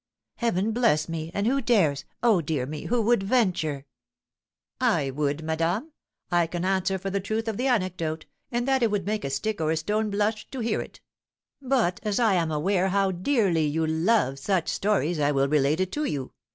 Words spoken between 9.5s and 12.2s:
or a stone blush to hear it; but, as